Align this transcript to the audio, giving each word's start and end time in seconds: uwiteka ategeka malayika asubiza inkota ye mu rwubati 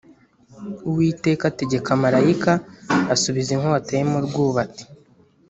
uwiteka 0.89 1.43
ategeka 1.51 1.89
malayika 2.03 2.51
asubiza 3.13 3.49
inkota 3.55 3.91
ye 3.97 4.03
mu 4.11 4.19
rwubati 4.25 4.83